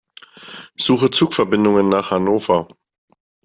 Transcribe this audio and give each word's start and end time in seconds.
Suche 0.79 1.11
Zugverbindungen 1.11 1.87
nach 1.87 2.09
Hannover. 2.09 2.67